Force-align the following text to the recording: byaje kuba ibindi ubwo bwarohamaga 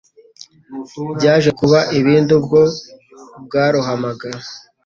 byaje 1.17 1.49
kuba 1.59 1.79
ibindi 1.99 2.31
ubwo 2.39 2.59
bwarohamaga 3.45 4.29